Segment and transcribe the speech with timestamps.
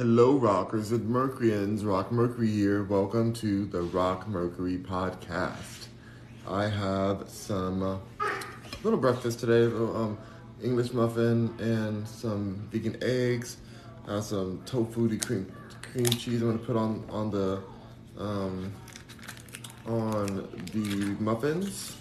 [0.00, 1.84] Hello, rockers and Mercuryans.
[1.84, 2.84] Rock Mercury here.
[2.84, 5.88] Welcome to the Rock Mercury podcast.
[6.48, 7.98] I have some uh,
[8.82, 10.16] little breakfast today, um,
[10.62, 13.58] English muffin and some vegan eggs,
[14.08, 15.52] uh, some tofu cream
[15.82, 16.40] cream cheese.
[16.40, 17.62] I'm gonna put on on the
[18.16, 18.72] um,
[19.84, 21.94] on the muffins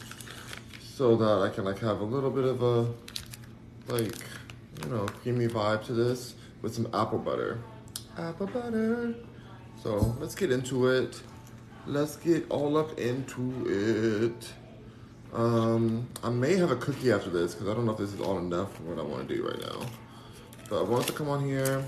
[0.82, 2.94] so that I can like have a little bit of a
[3.94, 4.16] like
[4.86, 7.60] you know creamy vibe to this with some apple butter.
[8.20, 9.16] Apple butter.
[9.82, 11.22] So let's get into it.
[11.88, 13.66] Let's get all up into
[14.30, 14.52] it.
[15.34, 18.20] Um, I may have a cookie after this because I don't know if this is
[18.20, 19.86] all enough for what I want to do right now.
[20.70, 21.84] But I wanted to come on here,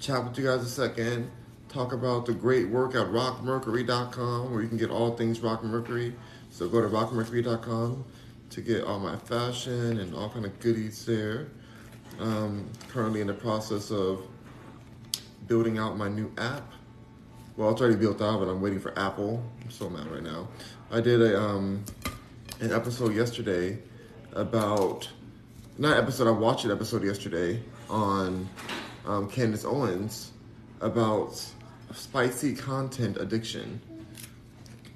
[0.00, 1.30] chat with you guys a second,
[1.68, 6.14] talk about the great work at rockmercury.com where you can get all things Rock Mercury.
[6.50, 8.04] So go to rockmercury.com
[8.50, 11.48] to get all my fashion and all kind of goodies there.
[12.20, 14.26] Um, currently in the process of
[15.46, 16.72] building out my new app.
[17.56, 19.42] Well, it's already built out, but I'm waiting for Apple.
[19.62, 20.48] I'm so mad right now.
[20.90, 21.84] I did a um,
[22.60, 23.78] an episode yesterday
[24.32, 25.08] about
[25.78, 26.26] not episode.
[26.26, 28.48] I watched an episode yesterday on
[29.06, 30.32] um, Candace Owens
[30.80, 31.40] about
[31.92, 33.80] spicy content addiction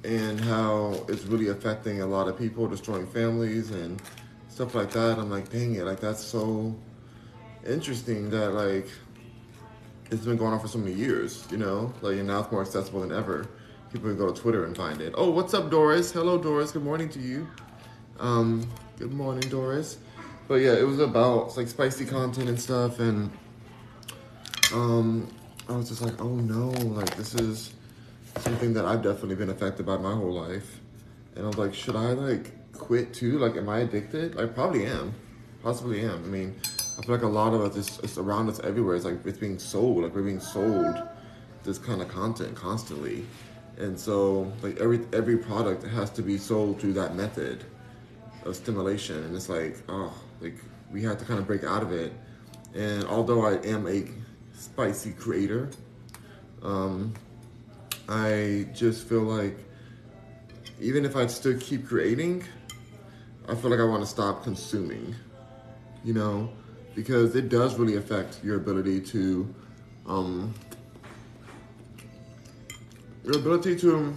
[0.05, 4.01] and how it's really affecting a lot of people, destroying families and
[4.49, 5.19] stuff like that.
[5.19, 6.75] I'm like, dang it, like that's so
[7.67, 8.89] interesting that like
[10.11, 12.63] it's been going on for so many years, you know, like and now it's more
[12.63, 13.47] accessible than ever.
[13.93, 15.15] People can go to Twitter and find it.
[15.17, 16.13] Oh, what's up, Doris?
[16.13, 16.73] Hello, Doris.
[16.73, 17.49] Good morning to you.
[18.19, 19.99] Um, good morning, Doris.
[20.47, 23.31] But yeah, it was about like spicy content and stuff, and
[24.73, 25.29] um,
[25.69, 27.75] I was just like, oh no, like this is
[28.39, 30.81] something that I've definitely been affected by my whole life,
[31.35, 33.39] and I was like, should I like quit too?
[33.39, 34.39] Like, am I addicted?
[34.41, 35.15] I probably am,
[35.63, 36.25] possibly am.
[36.25, 36.57] I mean,
[36.99, 38.97] I feel like a lot of it is it's around us everywhere.
[38.97, 41.01] It's like it's being sold, like we're being sold
[41.63, 43.25] this kind of content constantly,
[43.77, 47.65] and so like every every product has to be sold through that method
[48.45, 50.57] of stimulation, and it's like oh, like
[50.91, 52.13] we have to kind of break out of it.
[52.75, 54.05] And although I am a
[54.53, 55.71] spicy creator,
[56.63, 57.15] um,
[58.09, 59.57] I just feel like
[60.81, 62.45] even if I still keep creating,
[63.49, 65.15] I feel like I want to stop consuming.
[66.05, 66.51] You know,
[66.99, 69.55] because it does really affect your ability to
[70.05, 70.53] um,
[73.25, 74.17] your ability to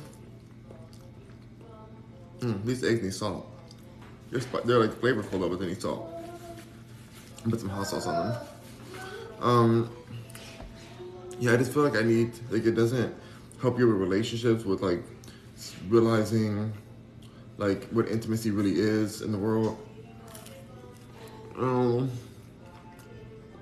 [2.40, 3.46] mm, these eggs need salt.
[4.32, 6.12] They're, they're like flavorful though, but they need salt.
[7.48, 8.42] Put some hot sauce on them.
[9.42, 9.90] Um,
[11.40, 13.14] yeah, I just feel like I need like it doesn't
[13.62, 15.04] help you with relationships with like
[15.88, 16.74] realizing
[17.60, 19.78] like what intimacy really is in the world.
[21.60, 22.10] Um,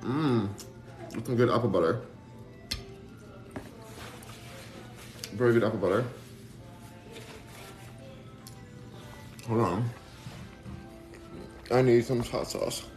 [0.09, 0.49] Mmm,
[1.23, 2.01] some good apple butter.
[5.33, 6.03] Very good apple butter.
[9.47, 9.89] Hold on.
[11.69, 12.87] I need some hot sauce.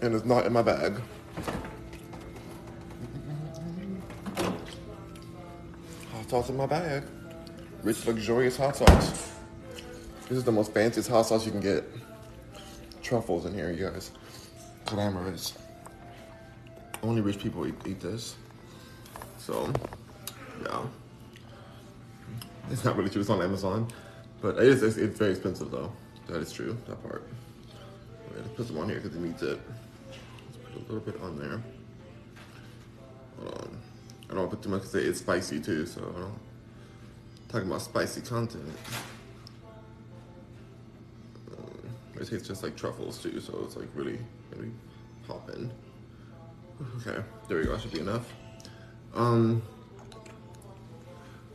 [0.00, 0.98] And it's not in my bag.
[6.12, 7.02] Hot sauce in my bag.
[7.82, 9.32] Rich, luxurious hot sauce.
[10.30, 11.84] This is the most fanciest hot sauce you can get.
[13.02, 14.12] Truffles in here, you guys
[14.92, 15.54] glamorous.
[17.02, 18.36] Only rich people eat, eat this.
[19.38, 19.72] So,
[20.62, 20.82] yeah.
[22.70, 23.22] It's not really true.
[23.22, 23.88] It's on Amazon,
[24.40, 24.82] but it is.
[24.82, 25.90] It's, it's very expensive though.
[26.28, 26.76] That is true.
[26.86, 27.26] That part.
[28.36, 29.58] Let's put some on here because it needs it.
[30.46, 31.60] Let's put a little bit on there.
[33.38, 33.78] Hold on.
[34.24, 35.86] I don't want to put too much because it's spicy too.
[35.86, 36.38] So I don't.
[37.48, 38.70] Talking about spicy content.
[42.22, 44.16] It tastes just like truffles too, so it's like really,
[44.54, 44.70] really
[45.26, 45.72] popping.
[46.98, 47.72] Okay, there we go.
[47.72, 48.32] That should be enough.
[49.12, 49.60] Um,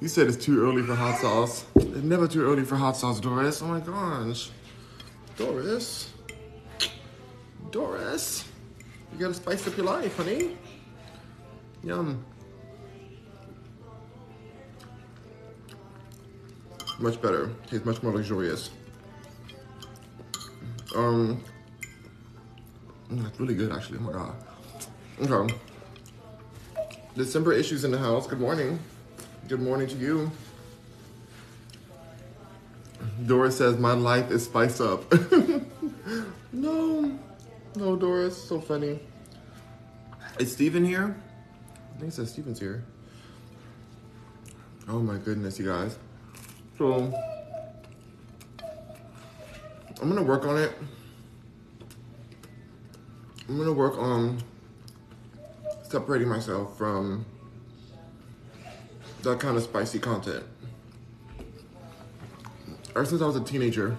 [0.01, 1.63] you said it's too early for hot sauce.
[1.75, 3.61] It's never too early for hot sauce, Doris.
[3.61, 4.51] Oh my gosh,
[5.37, 6.11] Doris,
[7.71, 8.43] Doris,
[9.13, 10.57] you gotta spice up your life, honey.
[11.81, 12.25] Yum.
[16.99, 17.51] Much better.
[17.67, 18.71] Tastes much more luxurious.
[20.97, 21.43] Um,
[23.11, 23.99] that's really good, actually.
[23.99, 24.35] Oh my god.
[25.21, 25.55] Okay.
[27.15, 28.25] December issues in the house.
[28.25, 28.79] Good morning.
[29.47, 30.31] Good morning to you.
[33.27, 35.03] Doris says, My life is spiced up.
[36.51, 37.19] no.
[37.75, 38.35] No, Doris.
[38.35, 38.99] So funny.
[40.39, 41.15] Is Steven here?
[41.95, 42.83] I think it says Steven's here.
[44.87, 45.97] Oh my goodness, you guys.
[46.77, 47.13] So,
[50.01, 50.71] I'm gonna work on it.
[53.49, 54.37] I'm gonna work on
[55.83, 57.25] separating myself from
[59.23, 60.43] that kind of spicy content.
[62.89, 63.97] Ever since I was a teenager,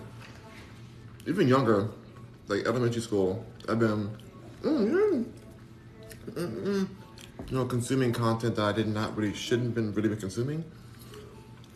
[1.27, 1.89] even younger,
[2.47, 4.11] like elementary school, I've been,
[4.62, 5.25] mm, mm,
[6.31, 6.89] mm, mm,
[7.49, 10.65] you know, consuming content that I did not really, shouldn't been really been consuming.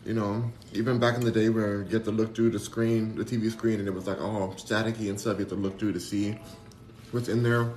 [0.04, 3.14] You know, even back in the day where you get to look through the screen,
[3.14, 5.34] the TV screen, and it was like all staticky and stuff.
[5.34, 6.36] You have to look through to see
[7.12, 7.72] what's in there.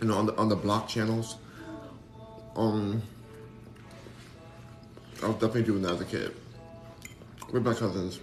[0.00, 1.36] You know, on the on the block channels.
[2.54, 3.02] Um,
[5.22, 6.34] I was definitely doing that as a kid
[7.52, 8.20] with my cousins.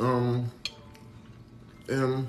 [0.00, 0.50] Um,
[1.88, 2.26] and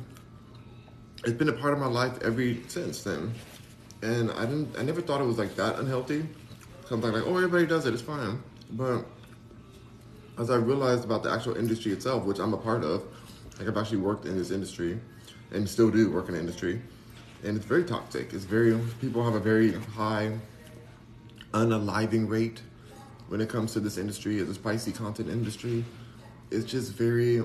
[1.23, 3.33] it's been a part of my life every since then.
[4.01, 6.25] And I didn't, I never thought it was like that unhealthy.
[6.87, 8.41] Something like, oh, everybody does it, it's fine.
[8.71, 9.05] But
[10.37, 13.03] as I realized about the actual industry itself, which I'm a part of,
[13.57, 14.99] like I've actually worked in this industry
[15.51, 16.81] and still do work in the industry,
[17.43, 18.33] and it's very toxic.
[18.33, 20.37] It's very, people have a very high
[21.53, 22.61] unaliving rate
[23.29, 25.83] when it comes to this industry, the spicy content industry.
[26.51, 27.43] It's just very,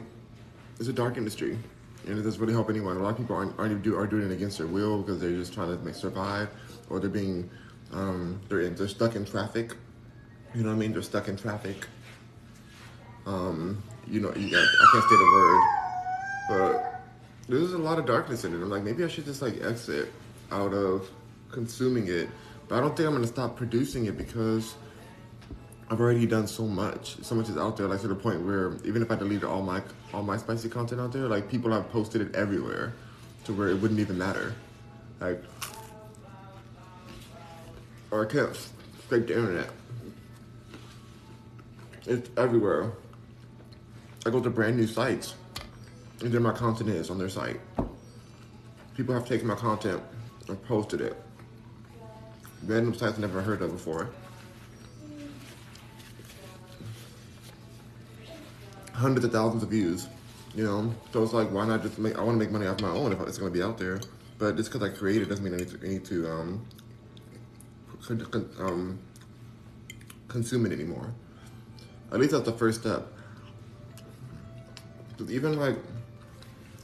[0.79, 1.59] it's a dark industry.
[2.07, 2.97] And it doesn't really help anyone.
[2.97, 5.31] A lot of people aren't, aren't do, are doing it against their will because they're
[5.31, 6.49] just trying to make survive,
[6.91, 7.49] or they're being,
[7.93, 9.77] um, they're in, they're stuck in traffic.
[10.55, 10.93] You know what I mean?
[10.93, 11.87] They're stuck in traffic.
[13.27, 15.61] Um, you know, you got, I can't say the word,
[16.49, 17.03] but
[17.49, 18.57] there's a lot of darkness in it.
[18.57, 20.13] I'm like, maybe I should just like exit
[20.51, 21.09] out of
[21.51, 22.29] consuming it.
[22.69, 24.75] But I don't think I'm gonna stop producing it because
[25.89, 27.17] I've already done so much.
[27.23, 29.63] So much is out there, like to the point where even if I deleted all
[29.63, 29.83] my
[30.13, 32.93] all my spicy content out there, like people have posted it everywhere,
[33.45, 34.55] to where it wouldn't even matter.
[35.21, 35.43] Like,
[38.11, 38.57] or I can't
[39.05, 39.69] scrape the internet.
[42.07, 42.93] It's everywhere.
[44.27, 45.35] I go to brand new sites,
[46.21, 47.61] and there my content is on their site.
[48.97, 50.03] People have taken my content
[50.49, 51.17] and posted it.
[52.65, 54.11] Random sites I never heard of before.
[58.93, 60.09] Hundreds of thousands of views,
[60.55, 60.93] you know.
[61.13, 62.19] So it's like, why not just make?
[62.19, 64.01] I want to make money off my own if it's going to be out there.
[64.39, 66.67] But just because I created doesn't mean I need to, I need to um,
[68.59, 68.99] um,
[70.29, 71.15] consume it anymore.
[72.13, 73.07] At least that's the first step.
[75.09, 75.77] Because even like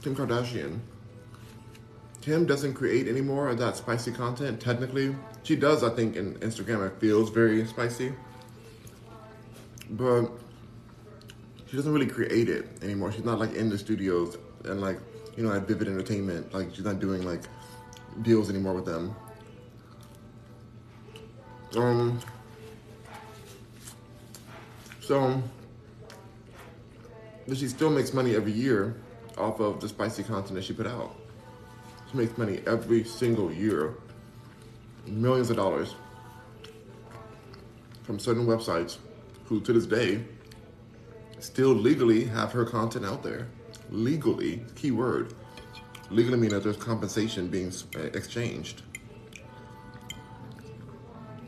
[0.01, 0.79] Kim Kardashian,
[2.21, 4.59] Kim doesn't create anymore of that spicy content.
[4.59, 5.83] Technically, she does.
[5.83, 8.13] I think in Instagram it feels very spicy,
[9.91, 10.29] but
[11.67, 13.11] she doesn't really create it anymore.
[13.11, 14.99] She's not like in the studios and like
[15.37, 16.53] you know at Vivid Entertainment.
[16.53, 17.43] Like she's not doing like
[18.23, 19.15] deals anymore with them.
[21.77, 22.19] Um.
[25.09, 25.41] So,
[27.47, 28.95] but she still makes money every year
[29.39, 31.15] off of the spicy content that she put out.
[32.11, 33.95] She makes money every single year,
[35.07, 35.95] millions of dollars
[38.03, 38.97] from certain websites
[39.45, 40.23] who, to this day,
[41.39, 43.47] still legally have her content out there.
[43.89, 45.33] Legally, key word.
[46.11, 48.83] Legally mean that there's compensation being uh, exchanged.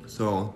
[0.07, 0.51] So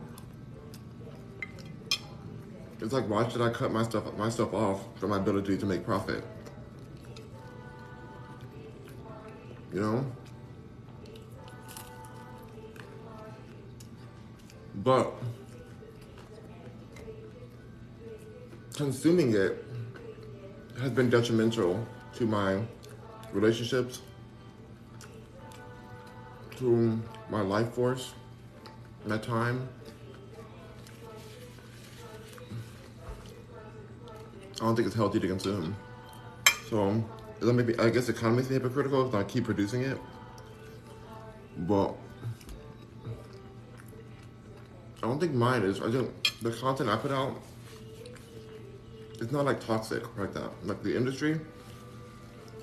[2.82, 5.86] it's like, why should I cut my stuff myself off from my ability to make
[5.86, 6.24] profit?
[9.74, 10.06] You know?
[14.76, 15.14] But
[18.76, 19.66] consuming it
[20.80, 22.62] has been detrimental to my
[23.32, 24.02] relationships,
[26.58, 27.00] to
[27.30, 28.14] my life force,
[29.06, 29.68] my time.
[34.56, 35.76] I don't think it's healthy to consume.
[36.70, 37.04] So,
[37.40, 40.00] that maybe I guess me hypocritical if I keep producing it.
[41.58, 41.96] But
[45.04, 45.82] I don't think mine is.
[45.82, 46.10] I think
[46.42, 47.42] the content I put out,
[49.20, 50.52] it's not like toxic like that.
[50.64, 51.40] Like the industry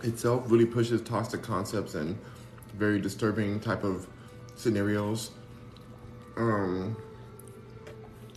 [0.03, 2.19] itself really pushes toxic concepts and
[2.75, 4.07] very disturbing type of
[4.57, 5.31] scenarios.
[6.37, 6.97] Um,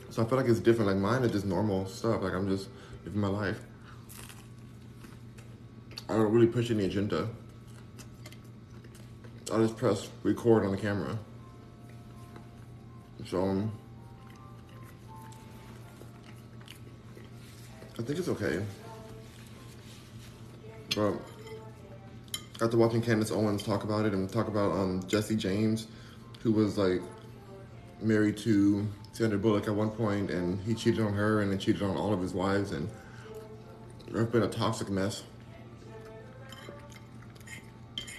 [0.09, 0.91] so I feel like it's different.
[0.91, 2.21] Like mine is just normal stuff.
[2.21, 2.69] Like I'm just
[3.05, 3.59] living my life.
[6.09, 7.29] I don't really push any agenda.
[9.53, 11.17] I just press record on the camera.
[13.27, 13.71] So um,
[17.97, 18.63] I think it's okay.
[20.95, 21.13] But
[22.61, 25.87] after watching Candace Owens talk about it and talk about um, Jesse James,
[26.41, 27.01] who was like
[28.01, 31.81] married to Sandra Bullock at one point, and he cheated on her and then cheated
[31.81, 32.89] on all of his wives, and
[34.07, 35.23] it's been a toxic mess.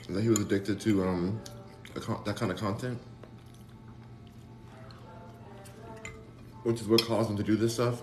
[0.08, 1.40] And that he was addicted to um,
[2.24, 2.98] that kind of content.
[6.66, 8.00] which is what caused him to do this stuff.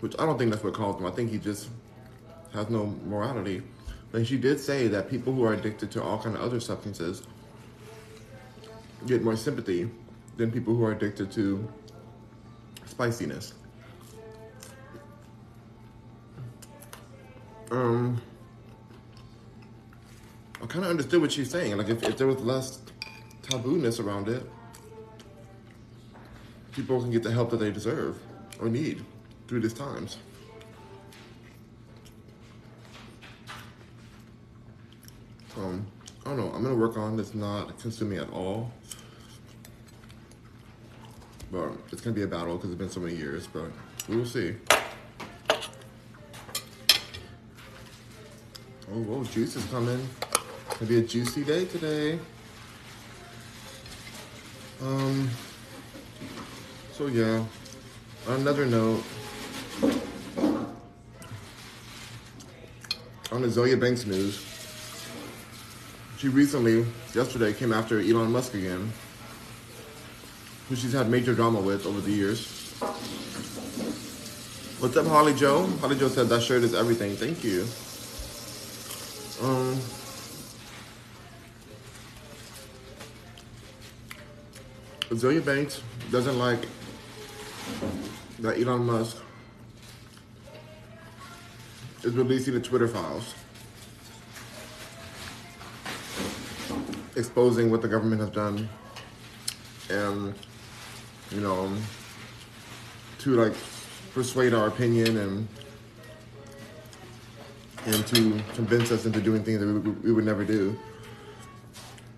[0.00, 1.06] Which I don't think that's what caused him.
[1.06, 1.68] I think he just
[2.52, 3.62] has no morality.
[4.10, 7.22] But she did say that people who are addicted to all kind of other substances
[9.06, 9.88] get more sympathy
[10.36, 11.68] than people who are addicted to
[12.94, 13.54] spiciness.
[17.72, 18.22] Um,
[20.62, 21.76] I kind of understood what she's saying.
[21.76, 22.78] Like, if, if there was less
[23.42, 24.48] tabooness around it,
[26.70, 28.16] people can get the help that they deserve
[28.60, 29.04] or need
[29.48, 30.18] through these times.
[35.56, 35.84] Um,
[36.24, 36.52] I don't know.
[36.52, 38.70] I'm gonna work on this not consuming at all.
[41.54, 43.46] But it's gonna be a battle because it's been so many years.
[43.46, 43.66] But
[44.08, 44.56] we will see.
[48.90, 50.08] Oh, whoa, juice is coming.
[50.70, 52.18] Gonna be a juicy day today.
[54.82, 55.30] Um.
[56.92, 57.44] So yeah.
[58.26, 59.04] On another note,
[63.30, 64.44] on the Azealia Banks news,
[66.16, 68.90] she recently, yesterday, came after Elon Musk again,
[70.68, 72.70] who she's had major drama with over the years.
[74.80, 75.66] What's up, Holly Joe?
[75.80, 77.16] Holly Joe said that shirt is everything.
[77.16, 77.66] Thank you.
[79.42, 79.78] Um.
[85.44, 85.80] Banks
[86.10, 86.66] doesn't like
[88.40, 89.16] that Elon Musk
[92.02, 93.34] is releasing the Twitter files,
[97.14, 98.68] exposing what the government has done,
[99.88, 100.34] and
[101.30, 101.72] you know,
[103.20, 103.54] to like
[104.12, 105.48] persuade our opinion and
[107.86, 110.78] and to convince us into doing things that we, we would never do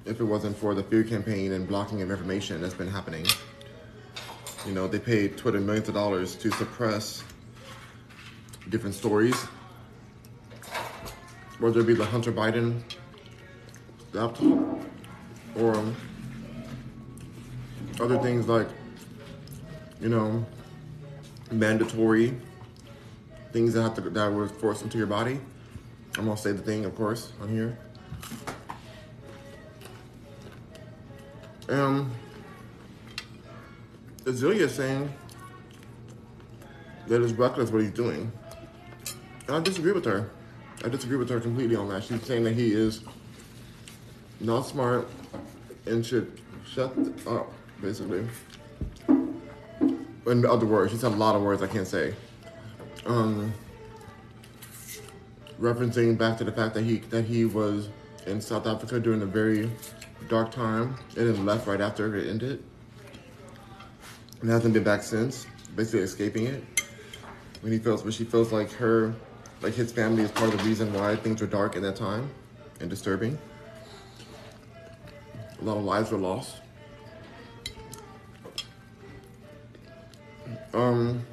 [0.04, 3.26] if it wasn't for the fear campaign and blocking of information that's been happening.
[4.64, 7.24] You know, they paid Twitter millions of dollars to suppress
[8.68, 9.36] different stories,
[11.58, 12.82] whether it be the Hunter Biden
[14.12, 14.80] laptop
[15.56, 15.84] or
[18.00, 18.68] other things like,
[20.00, 20.44] you know,
[21.50, 22.34] mandatory
[23.52, 25.40] things that have to that were forced into your body.
[26.18, 27.78] I'm gonna say the thing, of course, on here.
[31.68, 32.10] Um,
[34.24, 35.12] Azealia is saying
[37.06, 38.30] that it's reckless what he's doing.
[39.46, 40.30] And I disagree with her.
[40.84, 42.04] I disagree with her completely on that.
[42.04, 43.02] She's saying that he is
[44.40, 45.08] not smart
[45.86, 46.92] and should shut
[47.26, 48.26] up, basically.
[50.26, 52.14] In other words, she said a lot of words I can't say.
[53.04, 53.54] Um,
[55.60, 57.88] referencing back to the fact that he that he was
[58.26, 59.70] in South Africa during a very
[60.28, 62.62] dark time and then left right after it ended
[64.40, 66.64] and hasn't been back since, basically escaping it.
[67.60, 69.14] When he feels, when she feels like her,
[69.62, 72.30] like his family is part of the reason why things were dark in that time
[72.80, 73.38] and disturbing.
[75.60, 76.56] A lot of lives were lost.
[80.76, 81.24] Um,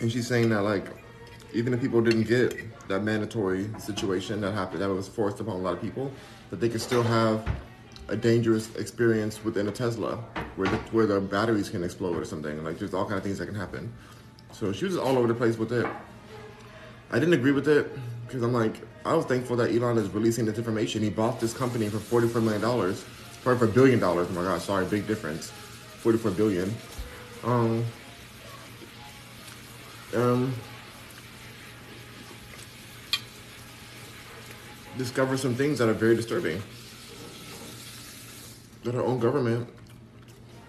[0.00, 0.86] and she's saying that like,
[1.54, 5.58] even if people didn't get that mandatory situation that happened, that was forced upon a
[5.60, 6.10] lot of people,
[6.50, 7.48] that they could still have
[8.08, 10.16] a dangerous experience within a Tesla
[10.56, 12.64] where the, where the batteries can explode or something.
[12.64, 13.92] Like there's all kind of things that can happen.
[14.50, 15.86] So she was all over the place with it.
[17.12, 17.90] I didn't agree with it
[18.26, 21.02] because I'm like, I was thankful that Elon is releasing this information.
[21.02, 24.26] He bought this company for $44 million, sorry, for a billion dollars.
[24.30, 25.50] Oh my gosh, sorry, big difference.
[25.50, 26.74] 44 billion.
[27.44, 27.84] Um,
[30.14, 30.54] um,
[34.96, 36.62] discover some things that are very disturbing.
[38.84, 39.68] That our own government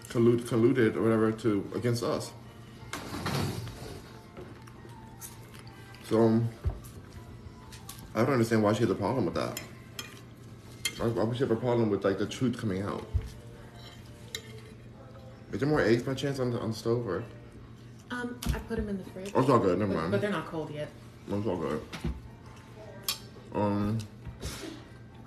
[0.08, 2.32] collude, colluded or whatever to against us.
[6.08, 6.48] So um,
[8.14, 9.60] I don't understand why she has a problem with that.
[10.98, 13.04] Why, why would she have a problem with like the truth coming out?
[15.54, 17.22] Is there more eggs by chance on the on the stove or?
[18.10, 19.30] Um, I put them in the fridge.
[19.36, 19.78] Oh, it's all good.
[19.78, 20.10] Never but, mind.
[20.10, 20.88] but they're not cold yet.
[21.28, 21.80] It's all good.
[23.54, 23.98] Um.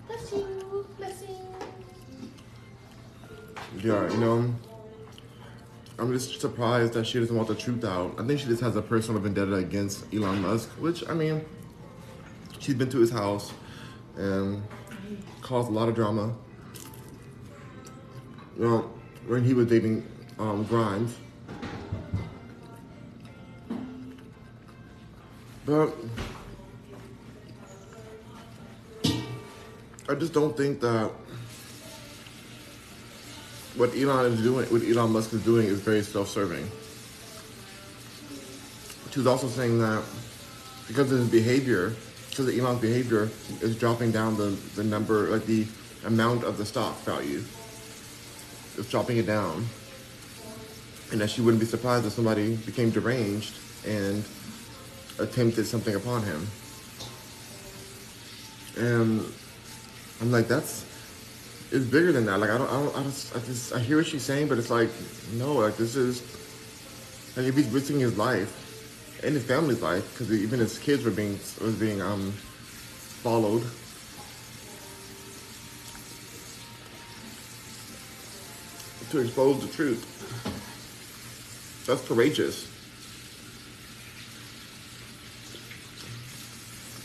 [0.05, 0.86] Bless you.
[0.98, 1.36] Bless you.
[3.81, 4.53] Yeah, you know,
[5.98, 8.15] I'm just surprised that she doesn't want the truth out.
[8.19, 11.46] I think she just has a personal vendetta against Elon Musk, which, I mean,
[12.60, 13.53] she's been to his house
[14.17, 14.62] and
[15.41, 16.36] caused a lot of drama.
[18.57, 18.91] You know,
[19.27, 20.05] when he was dating
[20.39, 21.15] um, Grimes.
[25.65, 25.94] But
[30.10, 31.12] I just don't think that
[33.75, 36.67] what Elon is doing, what Elon Musk is doing, is very self-serving.
[39.12, 40.03] She was also saying that
[40.88, 41.94] because of his behavior,
[42.29, 43.29] because of Elon's behavior,
[43.62, 45.67] is dropping down the, the number, like the
[46.06, 47.44] amount of the stock value.
[48.77, 49.65] It's dropping it down.
[51.11, 54.23] And that she wouldn't be surprised if somebody became deranged and
[55.19, 56.47] attempted something upon him.
[58.77, 59.25] And
[60.21, 60.85] I'm like, that's
[61.71, 62.39] it's bigger than that.
[62.39, 64.57] Like I don't, I don't, I just, I just, I hear what she's saying, but
[64.57, 64.89] it's like,
[65.33, 66.21] no, like this is,
[67.35, 71.11] like if he's risking his life and his family's life, because even his kids were
[71.11, 73.63] being, was being um followed.
[79.11, 80.56] To expose the truth.
[81.88, 82.67] That's courageous.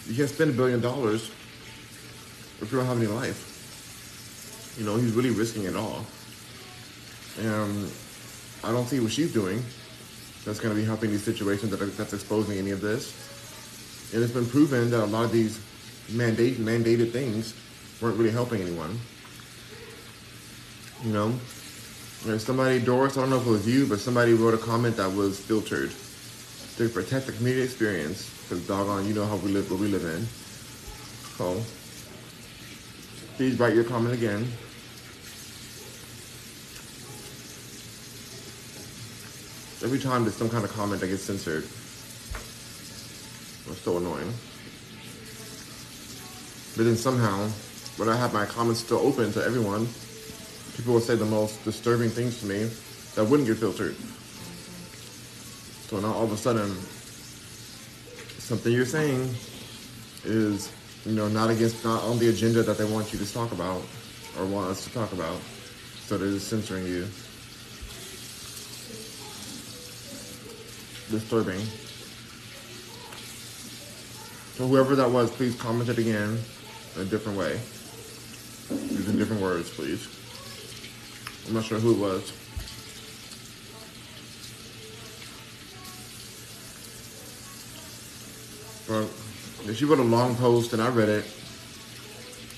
[0.09, 1.31] You can't spend a billion dollars
[2.61, 4.75] if you don't have any life.
[4.77, 6.05] You know, he's really risking it all.
[7.41, 7.91] And
[8.65, 9.63] I don't see what she's doing
[10.45, 14.11] that's going to be helping these situations that are, that's exposing any of this.
[14.13, 15.61] And it's been proven that a lot of these
[16.11, 17.55] mandate, mandated things
[18.01, 18.99] weren't really helping anyone.
[21.05, 21.39] You know,
[22.23, 25.13] somebody, Doris, I don't know if it was you, but somebody wrote a comment that
[25.13, 25.93] was filtered
[26.77, 28.31] to protect the community experience.
[28.43, 30.27] Because doggone, you know how we live, what we live in.
[31.37, 31.61] So,
[33.37, 34.47] please write your comment again.
[39.83, 41.65] Every time there's some kind of comment that gets censored.
[43.71, 44.33] It's so annoying.
[46.77, 47.49] But then somehow,
[47.97, 49.89] when I have my comments still open to everyone,
[50.77, 52.71] people will say the most disturbing things to me
[53.15, 53.95] that wouldn't get filtered.
[55.89, 56.71] So now all of a sudden,
[58.39, 59.29] something you're saying
[60.25, 60.73] is,
[61.05, 63.83] you know, not against, not on the agenda that they want you to talk about
[64.39, 65.39] or want us to talk about.
[66.07, 67.07] So they're just censoring you.
[71.11, 71.61] Disturbing.
[74.57, 76.39] So whoever that was, please comment it again
[76.97, 77.61] in a different way.
[78.91, 80.09] Using different words, please.
[81.47, 82.33] I'm not sure who it was.
[89.67, 91.25] But she wrote a long post and I read it.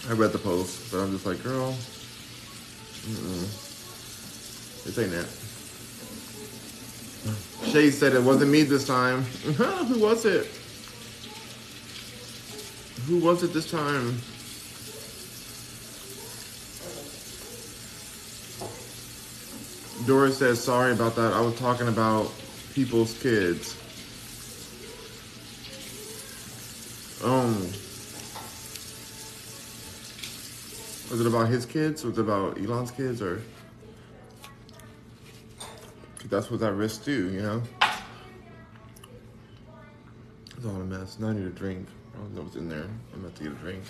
[0.09, 1.73] I read the post, but I'm just like, girl,
[3.07, 3.47] mm-mm.
[4.85, 5.27] this ain't it.
[7.70, 9.23] Shay said it wasn't me this time.
[9.57, 10.47] Who was it?
[13.07, 14.18] Who was it this time?
[20.07, 21.33] Doris says, sorry about that.
[21.33, 22.31] I was talking about
[22.75, 23.77] people's kids.
[27.25, 27.55] Um,
[31.11, 32.05] was it about his kids?
[32.05, 33.23] Was it about Elon's kids?
[33.23, 33.40] Or
[36.29, 37.62] that's what that risk do, you know?
[40.57, 41.19] It's all a mess.
[41.19, 41.87] Now I need a drink.
[42.14, 42.87] I don't know what's in there.
[43.14, 43.83] I'm about to get a drink.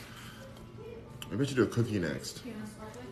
[1.31, 2.45] Maybe I should do a cookie next.
[2.45, 3.07] Do you want sparkling?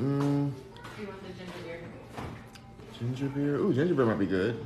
[0.00, 0.52] Mmm,
[0.96, 1.80] Do you want the ginger beer?
[3.00, 3.56] Ginger beer.
[3.56, 4.64] Ooh, ginger beer might be good.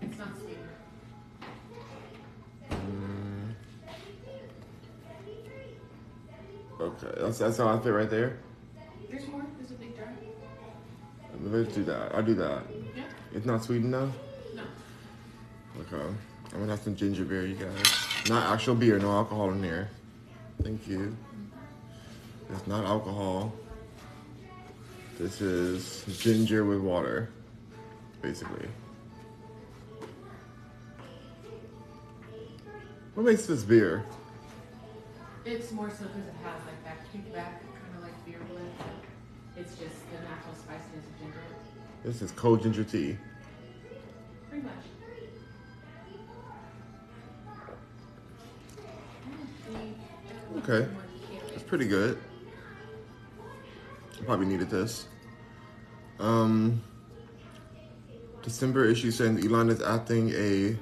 [0.00, 0.58] It's not sweet.
[2.70, 3.54] Mm.
[6.80, 8.38] Okay, that's, that's how I fit right there.
[9.10, 9.44] There's more.
[9.58, 10.08] There's a big jar.
[11.42, 12.14] Let's do that.
[12.14, 12.62] I'll do that.
[12.96, 13.02] Yeah?
[13.34, 14.10] It's not sweet enough?
[14.54, 14.62] No.
[15.80, 16.14] Okay.
[16.52, 18.28] I'm gonna have some ginger beer, you guys.
[18.28, 19.90] Not actual beer, no alcohol in there.
[20.62, 21.14] Thank you.
[22.50, 23.52] It's not alcohol.
[25.18, 27.30] This is ginger with water,
[28.24, 28.68] basically.
[33.14, 34.02] What makes this beer?
[35.44, 38.72] It's more so because it has like that kickback, kind of like beer blend.
[39.58, 41.38] It's just the natural spiciness of ginger.
[42.02, 43.18] This is cold ginger tea.
[44.48, 44.72] Pretty much.
[50.62, 50.88] Okay.
[51.54, 52.18] It's pretty good.
[54.18, 55.08] I probably needed this.
[56.18, 56.82] Um,
[58.44, 60.76] December issue saying Elon is acting a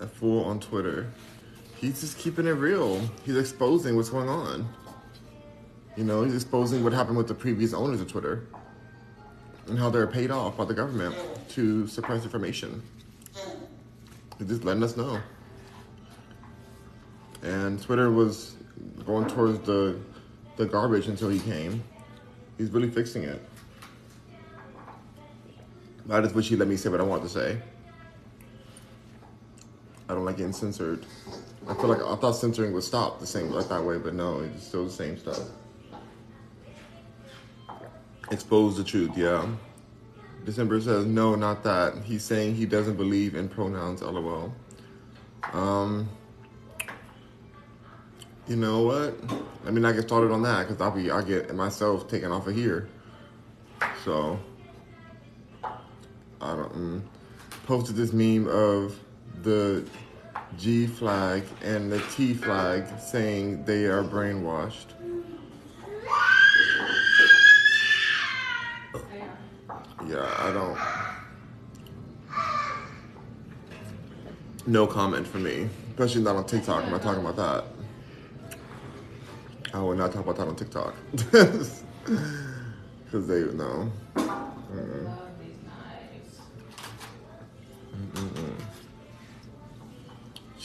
[0.00, 1.10] a fool on Twitter.
[1.76, 3.00] He's just keeping it real.
[3.24, 4.68] He's exposing what's going on.
[5.96, 8.46] You know, he's exposing what happened with the previous owners of Twitter
[9.66, 11.14] and how they're paid off by the government
[11.50, 12.82] to suppress information.
[14.38, 15.20] He's just letting us know.
[17.42, 18.56] And Twitter was
[19.06, 19.98] going towards the
[20.56, 21.82] the garbage until he came.
[22.58, 23.42] He's really fixing it.
[26.08, 27.60] I just wish he let me say what I want to say.
[30.08, 31.06] I don't like getting censored.
[31.68, 34.40] I feel like I thought censoring would stop the same like that way, but no,
[34.40, 35.40] it's still the same stuff.
[38.30, 39.46] Expose the truth, yeah.
[40.44, 41.94] December says, no, not that.
[42.04, 44.52] He's saying he doesn't believe in pronouns, lol.
[45.52, 46.08] Um,
[48.48, 49.14] you know what?
[49.66, 52.46] I mean, I get started on that because I'll be, I get myself taken off
[52.46, 52.88] of here.
[54.04, 54.40] So,
[56.40, 57.00] I don't, mm,
[57.66, 58.98] posted this meme of
[59.42, 59.84] the
[60.58, 64.94] G flag and the T flag saying they are brainwashed.
[70.06, 70.78] Yeah, I don't.
[74.66, 76.84] No comment for me, especially not on TikTok.
[76.84, 77.64] I'm not talking about that.
[79.72, 81.82] I would not talk about that on TikTok because
[83.12, 83.92] they know.
[84.16, 85.09] Mm-mm.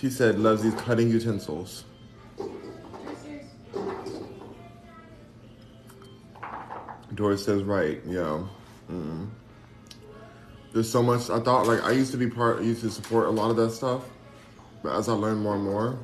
[0.05, 1.83] She said loves these cutting utensils.
[7.15, 7.99] Doris says right.
[8.05, 8.43] Yeah.
[8.87, 9.29] Mm.
[10.73, 11.31] There's so much.
[11.31, 12.59] I thought like I used to be part.
[12.59, 14.03] I used to support a lot of that stuff,
[14.83, 15.97] but as I learned more and more,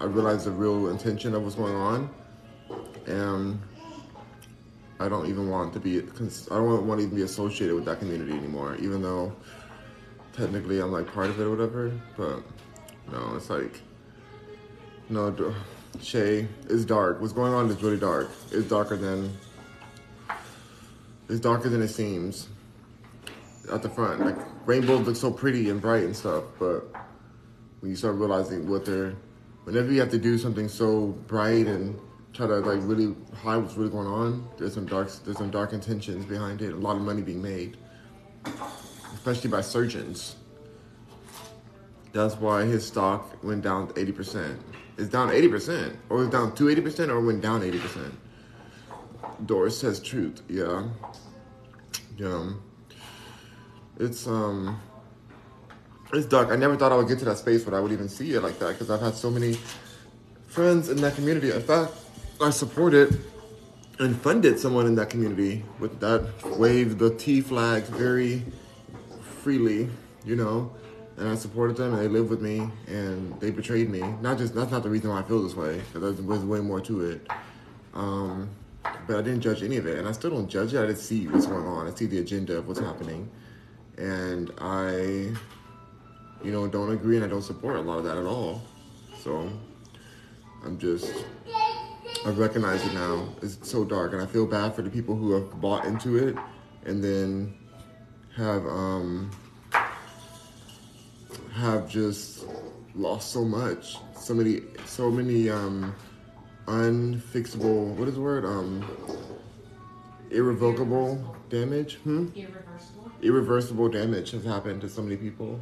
[0.00, 2.10] I realized the real intention of what's going on,
[3.06, 3.60] and
[4.98, 5.98] I don't even want to be.
[6.00, 8.74] I don't want to even be associated with that community anymore.
[8.80, 9.32] Even though
[10.32, 12.42] technically I'm like part of it or whatever, but
[13.12, 13.80] no, it's like
[15.08, 15.54] no.
[16.02, 17.20] Shay, it's dark.
[17.20, 18.28] What's going on is really dark.
[18.50, 19.36] It's darker than
[21.28, 22.48] it's darker than it seems
[23.72, 24.20] at the front.
[24.20, 24.36] Like
[24.66, 26.84] rainbows look so pretty and bright and stuff, but
[27.80, 29.14] when you start realizing what they're,
[29.64, 31.98] whenever you have to do something so bright and
[32.32, 35.72] try to like really hide what's really going on, there's some dark, there's some dark
[35.72, 36.72] intentions behind it.
[36.72, 37.76] A lot of money being made,
[39.14, 40.36] especially by surgeons.
[42.14, 44.56] That's why his stock went down 80%.
[44.96, 48.12] It's down 80%, or it's down to 80%, or went down 80%.
[49.46, 50.40] Doris says truth.
[50.48, 50.84] Yeah.
[52.16, 52.50] Yeah.
[53.98, 54.80] It's um
[56.12, 56.50] it's dark.
[56.50, 58.42] I never thought I would get to that space where I would even see it
[58.42, 59.58] like that because I've had so many
[60.46, 61.50] friends in that community.
[61.50, 61.94] In fact,
[62.40, 63.24] I supported
[63.98, 66.22] and funded someone in that community with that
[66.58, 68.44] waved the T flag very
[69.42, 69.88] freely,
[70.24, 70.70] you know.
[71.16, 74.00] And I supported them, and they lived with me, and they betrayed me.
[74.20, 77.00] Not just that's not the reason why I feel this way, there's way more to
[77.02, 77.28] it.
[77.94, 78.50] Um,
[78.82, 80.82] but I didn't judge any of it, and I still don't judge it.
[80.82, 81.86] I just see what's going on.
[81.86, 83.30] I see the agenda of what's happening,
[83.96, 84.96] and I,
[86.42, 88.62] you know, don't agree and I don't support a lot of that at all.
[89.22, 89.48] So
[90.64, 91.12] I'm just,
[92.26, 93.28] I recognize it now.
[93.40, 96.36] It's so dark, and I feel bad for the people who have bought into it,
[96.84, 97.54] and then
[98.36, 99.30] have um
[101.54, 102.44] have just
[102.94, 105.94] lost so much, so many, so many um
[106.66, 107.94] unfixable.
[107.94, 108.44] What is the word?
[108.44, 108.84] Um,
[110.30, 111.96] irrevocable damage.
[111.96, 112.28] Hmm.
[112.34, 113.10] Irreversible.
[113.22, 115.60] Irreversible damage has happened to so many people.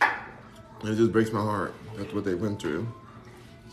[0.00, 1.74] It just breaks my heart.
[1.96, 2.86] That's what they went through.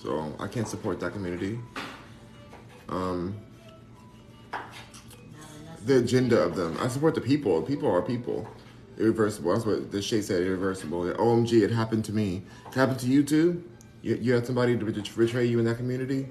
[0.01, 1.59] So I can't support that community.
[2.89, 3.35] Um,
[4.51, 6.77] Now they know the agenda of them.
[6.79, 7.61] I support the people.
[7.61, 8.47] People are people.
[8.97, 9.53] Irreversible.
[9.53, 10.41] That's what the Shay said.
[10.41, 11.03] Irreversible.
[11.13, 12.43] OMG, it happened to me.
[12.67, 13.63] It happened to you too.
[14.01, 16.27] You, you had somebody to betray you in that community.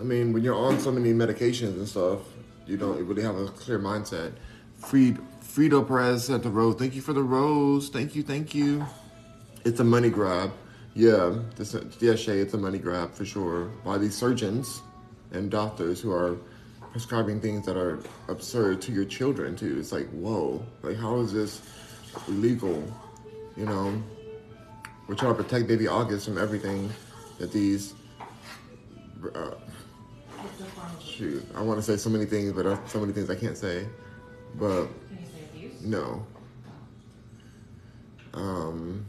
[0.00, 2.20] I mean, when you're on so many medications and stuff,
[2.66, 4.32] you don't really have a clear mindset.
[4.76, 6.76] Freed Frito Perez sent the rose.
[6.76, 7.88] Thank you for the rose.
[7.88, 8.22] Thank you.
[8.22, 8.86] Thank you.
[9.64, 10.52] It's a money grab.
[10.94, 12.38] Yeah, this, yeah, Shay.
[12.38, 14.82] It's a money grab for sure by these surgeons
[15.32, 16.36] and doctors who are
[16.92, 17.98] prescribing things that are
[18.28, 19.76] absurd to your children too.
[19.78, 21.62] It's like, whoa, like how is this
[22.28, 22.82] illegal?
[23.56, 24.02] You know,
[25.06, 26.90] we're trying to protect baby August from everything
[27.38, 27.94] that these.
[29.34, 29.50] Uh,
[30.44, 33.00] It's a form of shoot, I want to say so many things, but uh, so
[33.00, 33.86] many things I can't say.
[34.54, 35.82] But Can you say abuse?
[35.82, 36.26] no.
[38.34, 39.04] Um.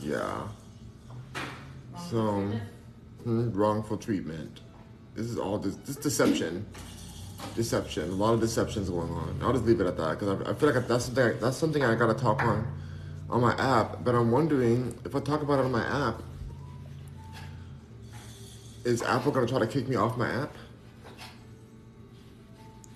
[0.00, 0.46] Yeah.
[1.92, 2.36] Wrongful So.
[2.38, 2.62] treatment?
[3.24, 4.60] Hmm, wrongful treatment.
[5.16, 6.66] This is all this deception.
[7.54, 8.10] Deception.
[8.10, 9.38] A lot of deceptions going on.
[9.42, 11.40] I'll just leave it at that because I, I feel like that's something.
[11.40, 12.66] That's something I gotta talk on
[13.30, 14.04] on my app.
[14.04, 16.22] But I'm wondering if I talk about it on my app,
[18.84, 20.54] is Apple gonna try to kick me off my app?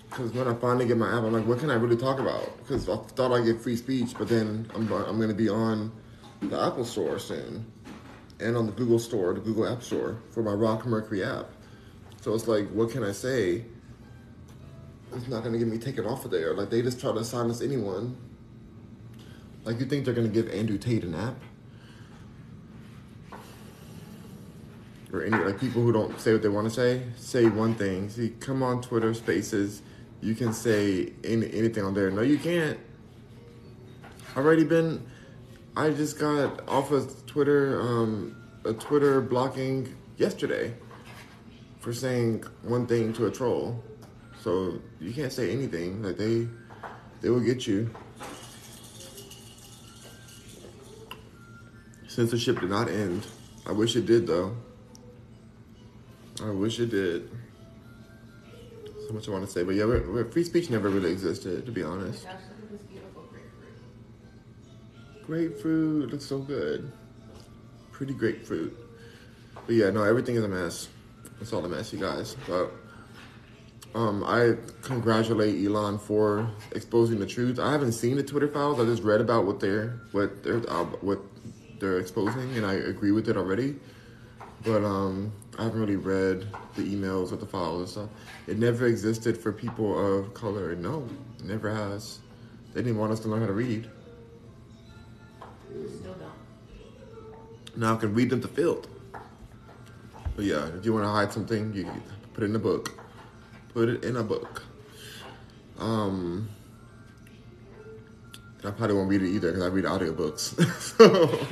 [0.09, 2.55] Because when I finally get my app, I'm like, what can I really talk about?
[2.59, 5.91] Because I thought I'd get free speech, but then I'm I'm gonna be on
[6.41, 7.65] the Apple Store soon
[8.39, 11.47] and on the Google Store, the Google App Store for my Rock Mercury app.
[12.21, 13.65] So it's like, what can I say?
[15.13, 16.53] It's not gonna get me taken off of there.
[16.53, 18.15] Like they just try to silence anyone.
[19.65, 21.35] Like you think they're gonna give Andrew Tate an app?
[25.11, 28.07] Or any like people who don't say what they want to say, say one thing.
[28.07, 29.81] See, come on Twitter Spaces,
[30.21, 32.11] you can say any, anything on there.
[32.11, 32.79] No, you can't.
[34.37, 35.05] Already been.
[35.75, 40.73] I just got off of Twitter, um, a Twitter blocking yesterday
[41.81, 43.83] for saying one thing to a troll.
[44.41, 46.01] So you can't say anything.
[46.01, 46.47] Like they,
[47.21, 47.89] they will get you.
[52.07, 53.25] Censorship did not end.
[53.65, 54.55] I wish it did though.
[56.43, 57.29] I wish it did.
[59.07, 61.65] So much I want to say, but yeah, we're, we're- free speech never really existed,
[61.65, 62.25] to be honest.
[65.25, 66.91] Grapefruit looks so good.
[67.91, 68.77] Pretty grapefruit.
[69.65, 70.87] But yeah, no, everything is a mess.
[71.41, 72.35] It's all a mess, you guys.
[72.47, 72.71] But
[73.95, 77.59] um, I congratulate Elon for exposing the truth.
[77.59, 78.79] I haven't seen the Twitter files.
[78.79, 81.19] I just read about what they're what they're uh, what
[81.79, 83.75] they're exposing, and I agree with it already.
[84.63, 88.09] But um, I haven't really read the emails or the files and stuff.
[88.47, 90.75] It never existed for people of color.
[90.75, 91.07] No,
[91.39, 92.19] it never has.
[92.73, 93.89] They didn't want us to learn how to read.
[97.75, 98.87] Now I can read them to filth.
[100.35, 101.89] But yeah, if you want to hide something, you
[102.33, 102.97] put it in a book.
[103.73, 104.63] Put it in a book.
[105.77, 106.49] Um,
[108.63, 110.55] I probably won't read it either because I read audiobooks.
[110.97, 111.47] so,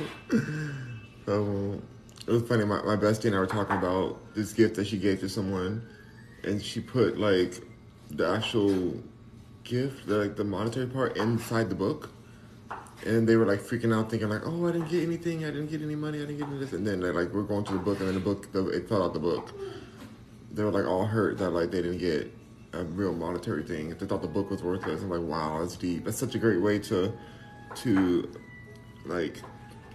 [1.26, 1.82] so
[2.26, 2.64] it was funny.
[2.64, 5.86] My, my bestie and I were talking about this gift that she gave to someone,
[6.44, 7.60] and she put like
[8.10, 8.94] the actual
[9.64, 12.10] gift, the, like the monetary part, inside the book
[13.06, 15.44] and they were like freaking out, thinking like, "Oh, I didn't get anything.
[15.44, 16.18] I didn't get any money.
[16.18, 18.08] I didn't get any this." And then they're like, "We're going to the book," and
[18.08, 19.52] then the book, the, it fell out the book.
[20.52, 22.32] They were like all hurt that like they didn't get
[22.72, 23.90] a real monetary thing.
[23.90, 25.02] They thought the book was worthless.
[25.02, 26.04] I'm like, wow, that's deep.
[26.04, 27.12] That's such a great way to
[27.76, 28.30] to
[29.06, 29.40] like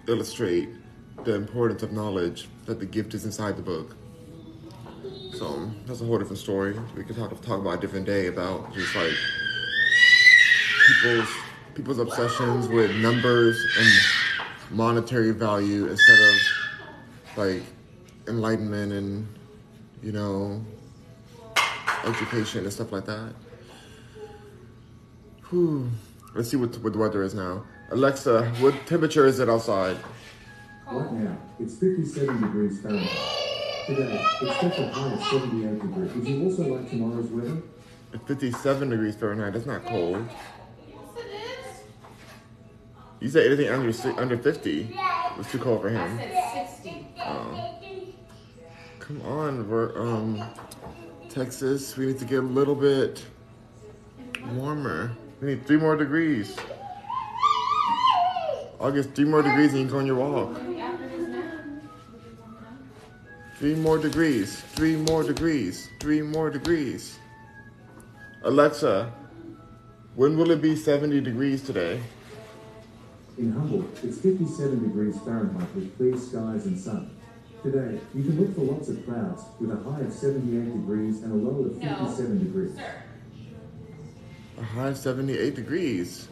[0.08, 0.70] illustrate
[1.24, 3.96] the importance of knowledge that the gift is inside the book.
[5.34, 6.78] So that's a whole different story.
[6.96, 9.14] We could talk talk about a different day about just like
[10.88, 11.30] people's
[11.76, 16.36] people's obsessions with numbers and monetary value instead of
[17.38, 17.64] like
[18.28, 19.28] enlightenment and
[20.02, 20.64] you know
[22.06, 23.34] education and stuff like that.
[25.50, 25.92] Whew.
[26.34, 27.64] Let's see what, what the weather is now.
[27.92, 29.98] Alexa, what temperature is it outside?
[30.92, 33.10] Right now, it's 57 degrees Fahrenheit.
[33.88, 36.14] Today, expect a high of 78 degrees.
[36.14, 37.62] Would you also like tomorrow's weather?
[38.14, 39.54] It's 57 degrees Fahrenheit.
[39.54, 40.28] That's not cold.
[43.20, 44.98] You said anything under under 50
[45.38, 46.18] was too cold for him.
[46.18, 47.08] said 60.
[47.20, 47.76] Oh.
[49.00, 50.44] Come on, we're, um,
[51.30, 51.96] Texas.
[51.98, 53.24] We need to get a little bit
[54.54, 55.12] warmer.
[55.42, 56.56] We need three more degrees.
[58.80, 60.62] August, three more degrees and you can go on your walk.
[63.58, 64.62] Three more degrees.
[64.76, 65.90] Three more degrees.
[66.00, 67.18] Three more degrees.
[68.44, 69.12] Alexa,
[70.16, 72.02] when will it be 70 degrees today?
[73.38, 77.10] In Humboldt, it's 57 degrees Fahrenheit with clear skies and sun.
[77.64, 81.34] Today, you can look for lots of clouds with a high of 78 degrees and
[81.34, 81.96] a low of No.
[82.06, 82.76] 57 degrees.
[82.76, 83.04] Sir.
[84.58, 86.30] A high of 78 degrees.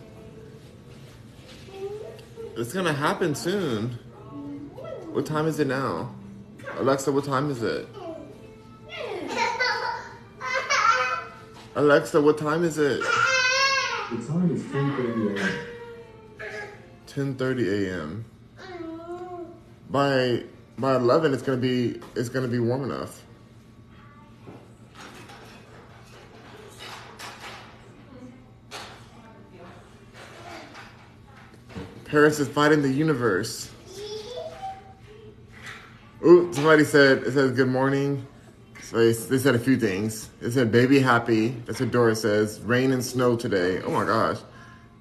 [2.55, 3.89] It's gonna happen soon.
[5.11, 6.13] What time is it now?
[6.77, 7.85] Alexa, what time is it?
[11.75, 13.01] Alexa, what time is it?
[13.01, 15.72] The time is 10.30 a.m.
[17.15, 18.25] 10:30 a.m.
[19.89, 20.43] By
[20.79, 23.23] by 11 it's to be it's to be warm enough.
[32.05, 33.69] Paris is fighting the universe.
[36.25, 38.25] Ooh, somebody said it says good morning.
[38.81, 40.29] So they, they said a few things.
[40.41, 41.49] It said baby happy.
[41.65, 42.59] That's what Dora says.
[42.61, 43.81] Rain and snow today.
[43.81, 44.39] Oh my gosh.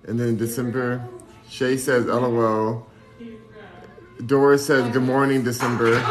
[0.04, 1.06] And then December,
[1.52, 2.86] Shay says LOL.
[4.24, 6.02] Doris says good morning December.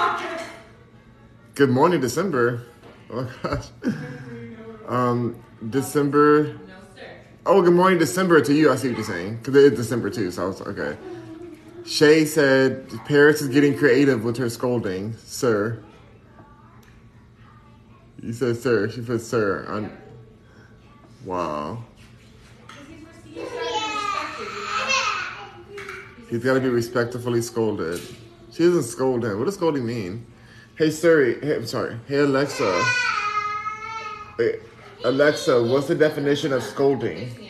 [1.56, 2.68] Good morning December.
[3.10, 3.66] Oh gosh.
[4.88, 6.60] Um, December.
[7.48, 8.72] Oh, good morning December to you.
[8.72, 10.30] I see what you're saying because it is December too.
[10.30, 10.96] So I was okay.
[11.88, 15.84] Shay said Paris is getting creative with her scolding, sir.
[18.22, 18.92] You said sir.
[18.92, 19.98] She put sir on.
[21.26, 21.84] Wow.
[22.68, 25.02] Because he's, he's gotta be respected, you know?
[26.32, 28.00] He's got to be respectfully scolded.
[28.54, 29.38] She doesn't scold him.
[29.38, 30.26] What does scolding mean?
[30.78, 31.40] Hey Siri.
[31.42, 32.00] Hey, I'm sorry.
[32.08, 32.84] Hey Alexa.
[34.38, 34.60] Hey,
[35.04, 37.50] Alexa, what's the definition of scolding?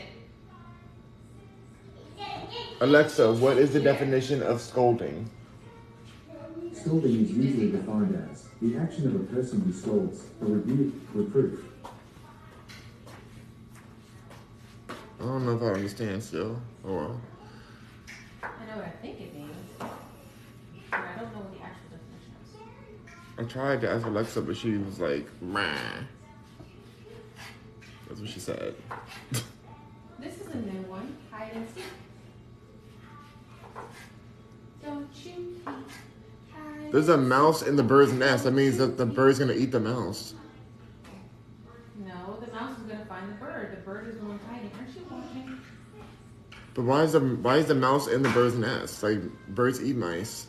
[2.81, 5.29] Alexa, what is the definition of scolding?
[6.73, 11.65] Scolding is usually defined as the action of a person who scolds, a rebuke, reproof.
[14.89, 16.59] I don't know if I understand still.
[16.83, 17.21] Oh well.
[17.30, 17.30] I
[18.71, 19.89] know what I think it means, but
[20.91, 22.33] I don't know what the actual definition
[23.37, 23.39] is.
[23.39, 25.75] I tried to ask Alexa, but she was like, "Meh."
[28.07, 28.75] That's what she said.
[30.19, 31.17] This is a new one.
[31.31, 31.83] Hide and seek.
[34.83, 35.73] Don't you peek.
[36.53, 38.43] Hide There's a mouse in the bird's nest.
[38.43, 40.35] That means that the bird's gonna eat the mouse.
[41.07, 41.97] seek.
[42.05, 43.71] No, the mouse is gonna find the bird.
[43.71, 44.69] The bird is the one hiding.
[44.77, 45.59] Aren't you watching?
[46.73, 49.03] But why is the why is the mouse in the bird's nest?
[49.03, 50.47] Like birds eat mice.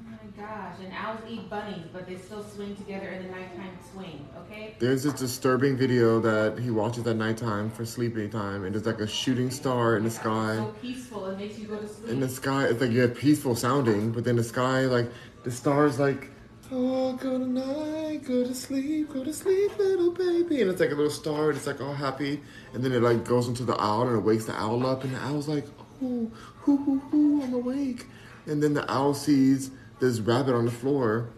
[0.00, 0.74] Oh my gosh.
[0.82, 4.26] And owls eat bunnies, but they still swing together in the nighttime swing.
[4.40, 4.74] Okay.
[4.80, 9.00] There's this disturbing video that he watches at nighttime for sleeping time, and there's like
[9.00, 10.56] a shooting star in the sky.
[10.56, 11.26] So peaceful.
[11.26, 12.10] It makes you go to sleep.
[12.10, 15.10] In the sky, it's like yeah, peaceful sounding, but then the sky, like
[15.44, 16.31] the stars, like
[16.72, 20.90] oh, go to night, go to sleep, go to sleep, little baby, and it's like
[20.90, 22.40] a little star, and it's like all happy,
[22.74, 25.14] and then it like goes into the owl and it wakes the owl up, and
[25.14, 25.66] the owl's like,
[26.02, 26.30] oh,
[26.60, 28.06] hoo hoo hoo, I'm awake,
[28.46, 31.28] and then the owl sees this rabbit on the floor,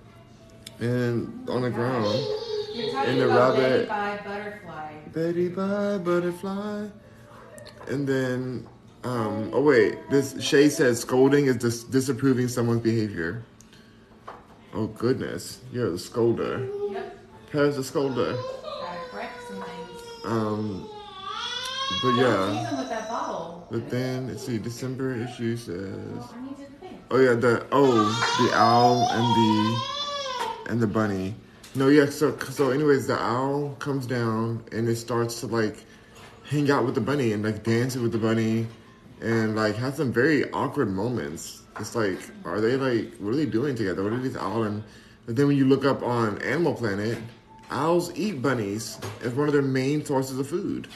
[0.81, 2.19] and on the ground.
[3.07, 4.93] And the rabbit- Betty by Butterfly.
[5.13, 6.87] Betty by butterfly.
[7.87, 8.67] And then,
[9.05, 13.43] um, oh wait, this Shay says scolding is dis- disapproving someone's behavior.
[14.75, 16.69] Oh goodness, you're a scolder.
[16.93, 17.19] Yep.
[17.53, 18.35] Paris a scolder.
[18.63, 20.03] Gotta correct some things.
[20.25, 20.89] Um,
[22.03, 22.79] but yeah.
[22.81, 23.05] with that.
[23.71, 25.77] But then, let's see, December issue says.
[25.77, 27.01] I need you to think.
[27.11, 28.05] Oh yeah, the oh
[28.39, 31.35] the owl and the and the bunny.
[31.75, 32.07] No, yeah.
[32.07, 35.85] So so anyways, the owl comes down and it starts to like
[36.49, 38.69] hang out with the bunny and like dance with the bunny
[39.21, 41.64] and like have some very awkward moments.
[41.81, 44.03] It's like, are they like what are they doing together?
[44.03, 44.83] What are these owl and
[45.27, 47.19] but then when you look up on Animal Planet,
[47.71, 50.89] owls eat bunnies as one of their main sources of food.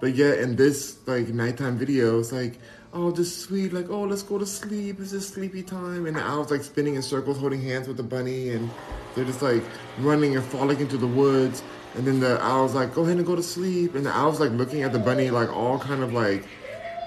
[0.00, 2.58] But yet in this like nighttime video, it's like,
[2.92, 5.00] oh, just sweet, like, oh, let's go to sleep.
[5.00, 6.06] It's just sleepy time.
[6.06, 8.70] And the owl's like spinning in circles, holding hands with the bunny, and
[9.14, 9.62] they're just like
[9.98, 11.62] running and falling into the woods.
[11.94, 13.94] And then the owl's like, go ahead and go to sleep.
[13.94, 16.44] And the owl's like looking at the bunny, like all kind of like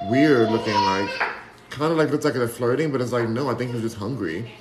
[0.10, 1.12] weird looking, like
[1.70, 3.98] kind of like looks like they're flirting, but it's like, no, I think he's just
[3.98, 4.52] hungry.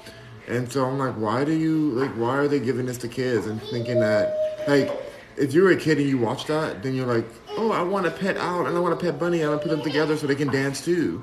[0.46, 2.10] And so I'm like, why do you like?
[2.12, 4.90] Why are they giving this to kids and thinking that like,
[5.36, 8.06] if you were a kid and you watch that, then you're like, oh, I want
[8.06, 9.42] a pet owl and I want a pet bunny.
[9.42, 11.22] And I put them together so they can dance too.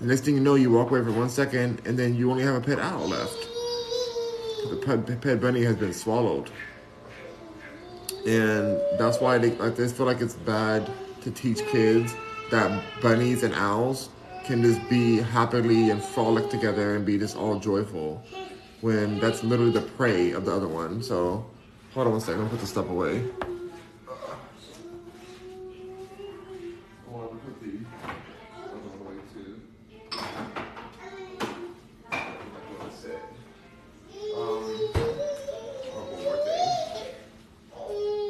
[0.00, 2.42] The next thing you know, you walk away for one second and then you only
[2.42, 3.48] have a pet owl left.
[4.70, 6.50] The pet, pet bunny has been swallowed,
[8.26, 9.76] and that's why they like.
[9.76, 12.14] They feel like it's bad to teach kids
[12.50, 14.08] that bunnies and owls
[14.44, 18.22] can just be happily and frolic together and be just all joyful
[18.82, 21.02] when that's literally the prey of the other one.
[21.02, 21.46] So,
[21.94, 23.24] hold on one second, I'll put the stuff away.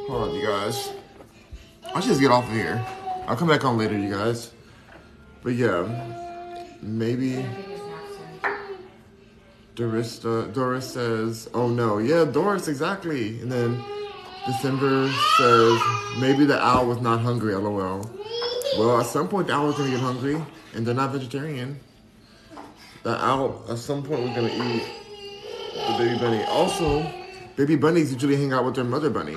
[0.07, 0.90] Hold on, you guys.
[1.92, 2.85] I should just get off of here.
[3.27, 4.54] I'll come back on later, you guys.
[5.45, 5.87] But yeah,
[6.81, 7.45] maybe.
[9.75, 13.85] Doris, uh, Doris says, "Oh no, yeah, Doris, exactly." And then
[14.47, 15.81] December says,
[16.19, 18.09] "Maybe the owl was not hungry." LOL.
[18.79, 20.43] Well, at some point the owl was gonna get hungry,
[20.75, 21.79] and they're not vegetarian.
[23.03, 24.83] The owl at some point was gonna eat
[25.75, 26.43] the baby bunny.
[26.45, 27.05] Also,
[27.57, 29.37] baby bunnies usually hang out with their mother bunny.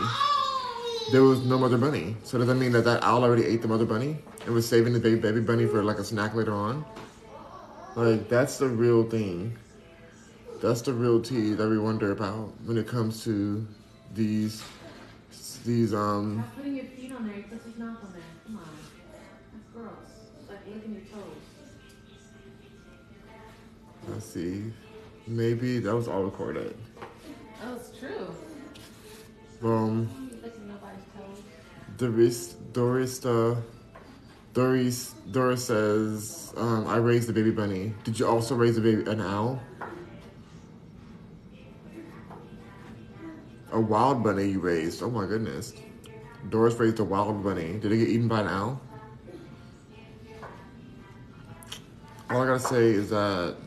[1.09, 3.67] There was no mother bunny, so does that mean that that owl already ate the
[3.69, 6.85] mother bunny and was saving the baby baby bunny for like a snack later on?
[7.95, 9.57] Like that's the real thing.
[10.61, 13.65] That's the real tea that we wonder about when it comes to
[14.13, 14.61] these
[15.65, 17.37] these um Stop putting your feet on there.
[17.37, 18.21] You put your mouth on there.
[18.45, 18.63] Come on.
[19.53, 19.91] That's gross.
[20.41, 21.35] It's like licking your toes.
[24.09, 24.73] let's see.
[25.25, 26.75] Maybe that was all recorded.
[27.61, 28.35] That was true.
[29.63, 30.26] Um
[31.97, 33.55] Doris Doris uh
[34.53, 37.93] Doris Doris says, um, I raised a baby bunny.
[38.03, 39.61] Did you also raise a baby an owl?
[43.71, 45.03] A wild bunny you raised.
[45.03, 45.73] Oh my goodness.
[46.49, 47.79] Doris raised a wild bunny.
[47.79, 48.81] Did it get eaten by an owl?
[52.29, 53.57] All I gotta say is that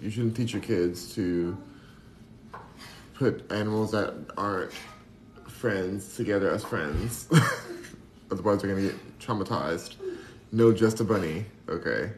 [0.00, 1.56] you shouldn't teach your kids to
[3.14, 4.72] put animals that aren't
[5.48, 7.28] friends together as friends.
[8.30, 9.94] Otherwise, they're gonna get traumatized.
[10.52, 11.46] No, just a bunny.
[11.68, 12.12] Okay.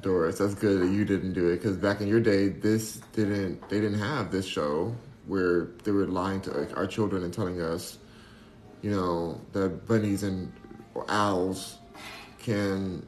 [0.00, 3.68] Doris, that's good that you didn't do it because back in your day, this didn't.
[3.68, 4.94] They didn't have this show
[5.26, 7.98] where they were lying to like, our children and telling us,
[8.82, 10.52] you know, that bunnies and
[11.08, 11.78] owls
[12.38, 13.06] can,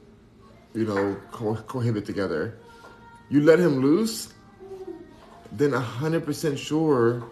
[0.74, 2.58] you know, co- cohabit together.
[3.30, 4.34] You let him loose,
[5.52, 7.24] then hundred percent sure,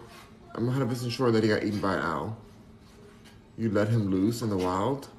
[0.55, 2.37] I'm hundred percent sure that he got eaten by an owl.
[3.59, 5.09] You let him loose in the wild.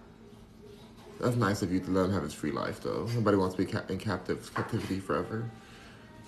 [1.20, 3.07] That's nice of you to let him have his free life, though.
[3.14, 5.51] Nobody wants to be ca- in captive captivity forever.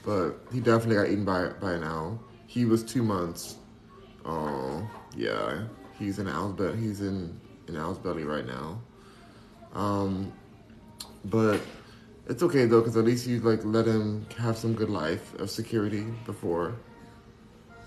[0.04, 2.22] But he definitely got eaten by by an owl.
[2.46, 3.56] He was two months.
[4.26, 4.86] Oh
[5.16, 5.62] yeah,
[5.98, 6.76] he's in owl's belly.
[6.76, 8.78] He's in in owl's belly right now.
[9.72, 10.34] Um,
[11.24, 11.62] but
[12.28, 15.48] it's okay though, because at least you like let him have some good life of
[15.48, 16.74] security before.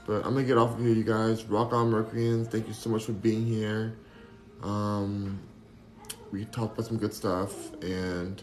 [0.07, 1.43] But I'm gonna get off of here, you guys.
[1.43, 2.47] Rock on, Mercuryans.
[2.47, 3.95] Thank you so much for being here.
[4.65, 5.39] Um,
[6.31, 8.41] we talked about some good stuff, and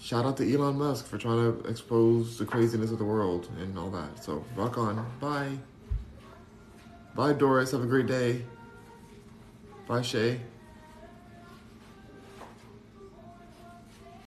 [0.00, 3.78] shout out to Elon Musk for trying to expose the craziness of the world and
[3.78, 4.24] all that.
[4.24, 5.06] So rock on.
[5.20, 5.58] Bye.
[7.14, 7.72] Bye, Doris.
[7.72, 8.44] Have a great day.
[9.86, 10.40] Bye, Shay.